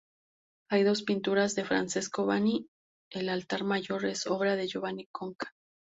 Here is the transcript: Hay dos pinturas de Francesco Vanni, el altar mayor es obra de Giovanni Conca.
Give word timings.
Hay 0.71 0.81
dos 0.81 1.03
pinturas 1.03 1.53
de 1.53 1.63
Francesco 1.63 2.25
Vanni, 2.25 2.67
el 3.11 3.29
altar 3.29 3.63
mayor 3.63 4.05
es 4.07 4.25
obra 4.25 4.55
de 4.55 4.65
Giovanni 4.65 5.05
Conca. 5.11 5.53